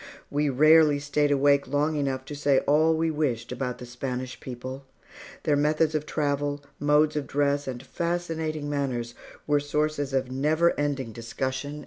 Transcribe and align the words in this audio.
We 0.31 0.49
rarely 0.49 0.97
stayed 0.97 1.29
awake 1.29 1.67
long 1.67 1.95
enough 1.95 2.25
to 2.25 2.35
say 2.35 2.61
all 2.61 2.95
we 2.95 3.11
wished 3.11 3.51
about 3.51 3.77
the 3.77 3.85
Spanish 3.85 4.39
people. 4.39 4.83
Their 5.43 5.55
methods 5.55 5.93
of 5.93 6.07
travel, 6.07 6.63
modes 6.79 7.15
of 7.15 7.27
dress, 7.27 7.67
and 7.67 7.83
fascinating 7.85 8.67
manners 8.67 9.13
were 9.45 9.59
sources 9.59 10.11
of 10.11 10.31
never 10.31 10.71
ending 10.73 11.11
discussion 11.11 11.49
and 11.49 11.65
interest. 11.75 11.79